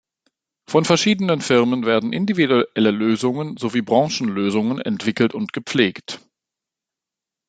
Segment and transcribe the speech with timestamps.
[0.65, 6.21] Von verschiedenen Firmen werden individuelle Lösungen sowie Branchenlösungen entwickelt und gepflegt.